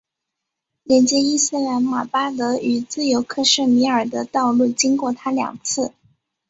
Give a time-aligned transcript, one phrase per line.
[0.81, 5.93] 连接伊斯兰马巴德与自由克什米尔的道路经过它两次。